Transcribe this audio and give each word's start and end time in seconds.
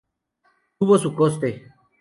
Tuvo 0.79 0.97
su 0.97 1.13
coste. 1.13 1.53